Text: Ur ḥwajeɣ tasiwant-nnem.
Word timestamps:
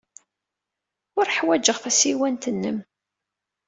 Ur 1.17 1.25
ḥwajeɣ 1.37 1.77
tasiwant-nnem. 1.83 2.77